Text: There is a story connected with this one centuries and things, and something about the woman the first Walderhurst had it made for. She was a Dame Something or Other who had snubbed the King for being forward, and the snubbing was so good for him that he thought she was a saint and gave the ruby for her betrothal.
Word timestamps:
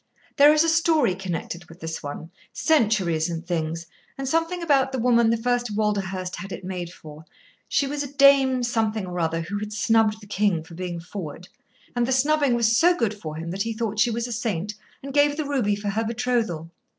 There 0.37 0.51
is 0.51 0.63
a 0.63 0.67
story 0.67 1.13
connected 1.13 1.65
with 1.69 1.79
this 1.79 2.01
one 2.01 2.31
centuries 2.51 3.29
and 3.29 3.45
things, 3.45 3.85
and 4.17 4.27
something 4.27 4.63
about 4.63 4.91
the 4.91 4.97
woman 4.97 5.29
the 5.29 5.37
first 5.37 5.75
Walderhurst 5.75 6.37
had 6.37 6.51
it 6.51 6.63
made 6.63 6.91
for. 6.91 7.23
She 7.69 7.85
was 7.85 8.01
a 8.01 8.11
Dame 8.11 8.63
Something 8.63 9.05
or 9.05 9.19
Other 9.19 9.41
who 9.41 9.59
had 9.59 9.71
snubbed 9.71 10.19
the 10.19 10.25
King 10.25 10.63
for 10.63 10.73
being 10.73 10.99
forward, 10.99 11.49
and 11.95 12.07
the 12.07 12.11
snubbing 12.11 12.55
was 12.55 12.75
so 12.75 12.97
good 12.97 13.13
for 13.13 13.35
him 13.35 13.51
that 13.51 13.61
he 13.61 13.73
thought 13.73 13.99
she 13.99 14.09
was 14.09 14.25
a 14.25 14.33
saint 14.33 14.73
and 15.03 15.13
gave 15.13 15.37
the 15.37 15.45
ruby 15.45 15.75
for 15.75 15.89
her 15.89 16.03
betrothal. 16.03 16.71